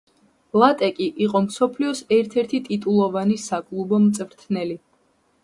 [0.61, 4.81] ლატეკი იყო მსოფლიოს ერთ-ერთი ტიტულოვანი საკლუბო მწვრთნელი.